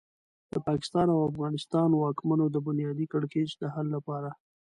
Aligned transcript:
د 0.51 0.53
پاکستان 0.67 1.07
او 1.13 1.19
افغانستان 1.31 1.89
واکمنو 1.93 2.45
د 2.51 2.57
بنیادي 2.67 3.05
کړکېچ 3.13 3.49
د 3.57 3.63
حل 3.73 3.87
لپاره. 3.95 4.29